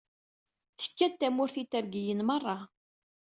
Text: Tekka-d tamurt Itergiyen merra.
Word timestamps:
Tekka-d 0.79 1.13
tamurt 1.19 1.55
Itergiyen 1.63 2.21
merra. 2.27 2.57